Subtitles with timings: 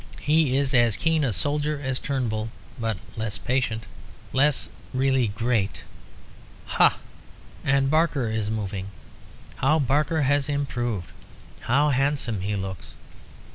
[0.19, 3.83] He is as keen a soldier as Turnbull, but less patient
[4.33, 5.83] less really great.
[6.65, 6.97] Ha!
[7.63, 8.87] and Barker is moving.
[9.57, 11.11] How Barker has improved;
[11.59, 12.95] how handsome he looks!